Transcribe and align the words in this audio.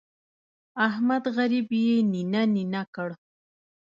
احمد 0.87 1.23
غريب 1.37 1.67
يې 1.85 1.95
نينه 2.11 2.41
نينه 2.55 2.81
کړ. 2.93 3.09